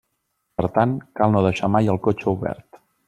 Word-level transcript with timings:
Per 0.61 0.69
tant, 0.77 0.95
cal 1.19 1.35
no 1.35 1.43
deixar 1.49 1.69
mai 1.77 1.93
el 1.95 2.01
cotxe 2.09 2.31
obert. 2.33 2.81